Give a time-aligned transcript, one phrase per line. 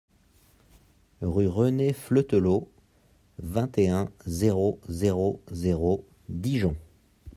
[1.21, 2.67] Rue René Fleutelot,
[3.37, 6.75] vingt et un, zéro zéro zéro Dijon